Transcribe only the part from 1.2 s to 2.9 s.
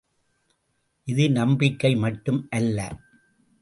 நம்பிக்கை மட்டும் அல்ல!